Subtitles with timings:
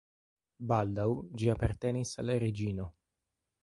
[0.71, 1.05] Baldaŭ
[1.43, 2.93] ĝi apartenis al la reĝino.